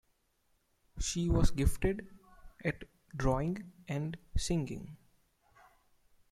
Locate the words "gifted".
1.51-2.07